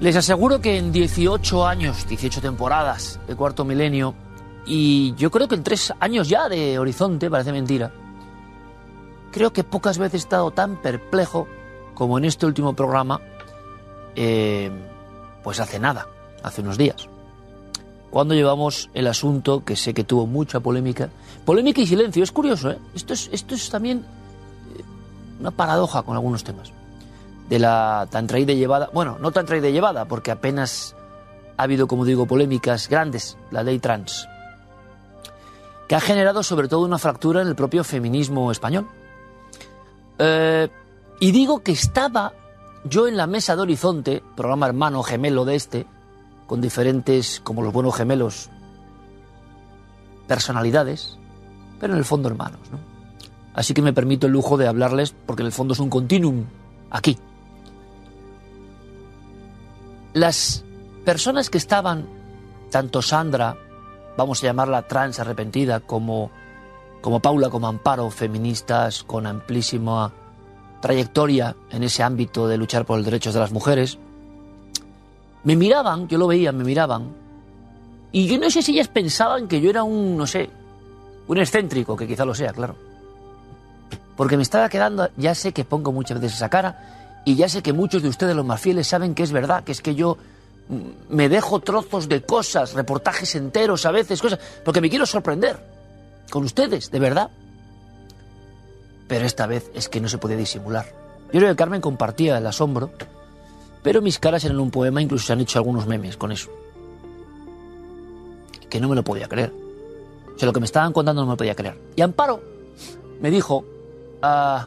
Les 0.00 0.16
aseguro 0.16 0.60
que 0.60 0.76
en 0.76 0.92
18 0.92 1.66
años, 1.66 2.06
18 2.08 2.40
temporadas 2.40 3.20
de 3.26 3.36
Cuarto 3.36 3.64
Milenio, 3.64 4.14
y 4.66 5.14
yo 5.14 5.30
creo 5.30 5.46
que 5.48 5.54
en 5.54 5.62
3 5.62 5.94
años 6.00 6.28
ya 6.28 6.48
de 6.48 6.78
Horizonte, 6.78 7.30
parece 7.30 7.52
mentira, 7.52 7.92
creo 9.30 9.52
que 9.52 9.64
pocas 9.64 9.98
veces 9.98 10.14
he 10.14 10.24
estado 10.24 10.50
tan 10.50 10.82
perplejo 10.82 11.46
como 11.94 12.18
en 12.18 12.24
este 12.24 12.44
último 12.44 12.74
programa, 12.74 13.20
eh, 14.16 14.70
pues 15.42 15.60
hace 15.60 15.78
nada, 15.78 16.06
hace 16.42 16.60
unos 16.60 16.76
días. 16.76 17.08
Cuando 18.10 18.34
llevamos 18.34 18.90
el 18.94 19.06
asunto 19.06 19.64
que 19.64 19.76
sé 19.76 19.94
que 19.94 20.04
tuvo 20.04 20.26
mucha 20.26 20.60
polémica, 20.60 21.08
polémica 21.44 21.80
y 21.80 21.86
silencio, 21.86 22.22
es 22.22 22.32
curioso, 22.32 22.70
¿eh? 22.70 22.78
Esto 22.94 23.14
es, 23.14 23.30
esto 23.32 23.54
es 23.54 23.70
también 23.70 23.98
eh, 23.98 24.82
una 25.40 25.50
paradoja 25.50 26.02
con 26.02 26.14
algunos 26.14 26.44
temas 26.44 26.72
de 27.48 27.58
la 27.58 28.06
tan 28.10 28.26
traída 28.26 28.52
y 28.52 28.56
llevada, 28.56 28.90
bueno, 28.92 29.18
no 29.20 29.30
tan 29.30 29.46
traída 29.46 29.68
y 29.68 29.72
llevada, 29.72 30.06
porque 30.06 30.30
apenas 30.30 30.96
ha 31.56 31.62
habido, 31.62 31.86
como 31.86 32.04
digo, 32.04 32.26
polémicas 32.26 32.88
grandes, 32.88 33.36
la 33.50 33.62
ley 33.62 33.78
trans, 33.78 34.26
que 35.88 35.94
ha 35.94 36.00
generado 36.00 36.42
sobre 36.42 36.68
todo 36.68 36.84
una 36.84 36.98
fractura 36.98 37.42
en 37.42 37.48
el 37.48 37.54
propio 37.54 37.84
feminismo 37.84 38.50
español. 38.50 38.88
Eh, 40.18 40.68
y 41.20 41.32
digo 41.32 41.62
que 41.62 41.72
estaba 41.72 42.32
yo 42.84 43.06
en 43.06 43.16
la 43.16 43.26
mesa 43.26 43.56
de 43.56 43.62
Horizonte, 43.62 44.22
programa 44.36 44.66
hermano 44.66 45.02
gemelo 45.02 45.44
de 45.44 45.54
este, 45.54 45.86
con 46.46 46.60
diferentes, 46.60 47.40
como 47.42 47.62
los 47.62 47.72
buenos 47.72 47.94
gemelos, 47.94 48.50
personalidades, 50.26 51.18
pero 51.80 51.92
en 51.92 51.98
el 51.98 52.04
fondo 52.04 52.28
hermanos, 52.28 52.60
¿no? 52.70 52.78
Así 53.54 53.72
que 53.72 53.82
me 53.82 53.92
permito 53.92 54.26
el 54.26 54.32
lujo 54.32 54.56
de 54.56 54.66
hablarles, 54.66 55.14
porque 55.26 55.42
en 55.42 55.46
el 55.46 55.52
fondo 55.52 55.74
es 55.74 55.80
un 55.80 55.88
continuum 55.88 56.44
aquí, 56.90 57.18
las 60.14 60.64
personas 61.04 61.50
que 61.50 61.58
estaban, 61.58 62.06
tanto 62.70 63.02
Sandra, 63.02 63.56
vamos 64.16 64.42
a 64.42 64.46
llamarla 64.46 64.86
trans 64.88 65.20
arrepentida, 65.20 65.80
como, 65.80 66.30
como 67.02 67.20
Paula, 67.20 67.50
como 67.50 67.66
Amparo, 67.66 68.08
feministas 68.10 69.02
con 69.02 69.26
amplísima 69.26 70.12
trayectoria 70.80 71.56
en 71.70 71.82
ese 71.82 72.02
ámbito 72.02 72.46
de 72.46 72.56
luchar 72.56 72.84
por 72.84 72.96
los 72.96 73.04
derechos 73.04 73.34
de 73.34 73.40
las 73.40 73.52
mujeres, 73.52 73.98
me 75.42 75.56
miraban, 75.56 76.08
yo 76.08 76.16
lo 76.16 76.26
veía, 76.26 76.52
me 76.52 76.64
miraban, 76.64 77.12
y 78.12 78.28
yo 78.28 78.38
no 78.38 78.48
sé 78.48 78.62
si 78.62 78.72
ellas 78.72 78.88
pensaban 78.88 79.48
que 79.48 79.60
yo 79.60 79.70
era 79.70 79.82
un, 79.82 80.16
no 80.16 80.26
sé, 80.26 80.48
un 81.26 81.38
excéntrico, 81.38 81.96
que 81.96 82.06
quizá 82.06 82.24
lo 82.24 82.34
sea, 82.34 82.52
claro. 82.52 82.76
Porque 84.16 84.36
me 84.36 84.44
estaba 84.44 84.68
quedando, 84.68 85.08
ya 85.16 85.34
sé 85.34 85.52
que 85.52 85.64
pongo 85.64 85.90
muchas 85.90 86.20
veces 86.20 86.36
esa 86.36 86.48
cara, 86.48 87.03
y 87.24 87.36
ya 87.36 87.48
sé 87.48 87.62
que 87.62 87.72
muchos 87.72 88.02
de 88.02 88.08
ustedes, 88.08 88.36
los 88.36 88.44
más 88.44 88.60
fieles, 88.60 88.86
saben 88.86 89.14
que 89.14 89.22
es 89.22 89.32
verdad, 89.32 89.64
que 89.64 89.72
es 89.72 89.80
que 89.80 89.94
yo 89.94 90.18
me 91.08 91.28
dejo 91.28 91.60
trozos 91.60 92.08
de 92.08 92.22
cosas, 92.22 92.74
reportajes 92.74 93.34
enteros 93.34 93.86
a 93.86 93.90
veces, 93.90 94.20
cosas, 94.20 94.38
porque 94.64 94.80
me 94.80 94.90
quiero 94.90 95.06
sorprender 95.06 95.58
con 96.30 96.44
ustedes, 96.44 96.90
de 96.90 96.98
verdad. 96.98 97.30
Pero 99.08 99.26
esta 99.26 99.46
vez 99.46 99.70
es 99.74 99.88
que 99.88 100.00
no 100.00 100.08
se 100.08 100.18
puede 100.18 100.36
disimular. 100.36 100.86
Yo 101.32 101.40
creo 101.40 101.50
que 101.50 101.56
Carmen 101.56 101.80
compartía 101.80 102.38
el 102.38 102.46
asombro, 102.46 102.90
pero 103.82 104.00
mis 104.00 104.18
caras 104.18 104.44
eran 104.44 104.60
un 104.60 104.70
poema, 104.70 105.02
incluso 105.02 105.26
se 105.26 105.32
han 105.32 105.40
hecho 105.40 105.58
algunos 105.58 105.86
memes 105.86 106.16
con 106.16 106.32
eso. 106.32 106.50
Que 108.70 108.80
no 108.80 108.88
me 108.88 108.96
lo 108.96 109.04
podía 109.04 109.28
creer. 109.28 109.52
O 110.34 110.38
sea, 110.38 110.46
lo 110.46 110.52
que 110.52 110.60
me 110.60 110.66
estaban 110.66 110.92
contando 110.92 111.22
no 111.22 111.26
me 111.26 111.32
lo 111.32 111.36
podía 111.36 111.54
creer. 111.54 111.78
Y 111.94 112.00
Amparo 112.00 112.40
me 113.20 113.30
dijo 113.30 113.64
a 114.22 114.66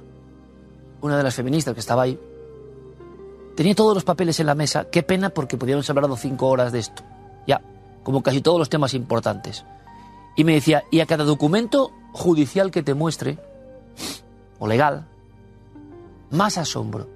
una 1.01 1.17
de 1.17 1.23
las 1.23 1.35
feministas 1.35 1.73
que 1.73 1.79
estaba 1.79 2.03
ahí, 2.03 2.19
Tenía 3.57 3.73
todos 3.73 3.95
los 3.95 4.03
papeles 4.03 4.39
en 4.39 4.45
la 4.45 4.53
mesa. 4.53 4.87
Qué 4.91 5.01
pena 5.01 5.31
porque 5.31 5.57
podíamos 5.57 5.89
haber 5.89 6.03
hablado 6.03 6.15
cinco 6.15 6.47
horas 6.47 6.71
de 6.71 6.77
esto. 6.77 7.01
Ya, 7.47 7.59
como 8.03 8.21
casi 8.21 8.39
todos 8.39 8.59
los 8.59 8.69
temas 8.69 8.93
importantes. 8.93 9.65
Y 10.35 10.43
me 10.43 10.53
decía, 10.53 10.83
y 10.91 10.99
a 10.99 11.07
cada 11.07 11.23
documento 11.23 11.91
judicial 12.13 12.69
que 12.69 12.83
te 12.83 12.93
muestre, 12.93 13.39
o 14.59 14.67
legal, 14.67 15.07
más 16.29 16.59
asombro. 16.59 17.09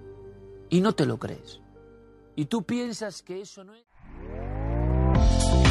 Y 0.71 0.81
no 0.81 0.93
te 0.93 1.05
lo 1.05 1.19
crees. 1.19 1.59
Y 2.35 2.45
tú 2.45 2.63
piensas 2.63 3.21
que 3.21 3.41
eso 3.41 3.63
no 3.63 3.75
es... 3.75 3.90